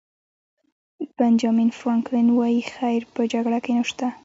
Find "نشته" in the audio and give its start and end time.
3.79-4.05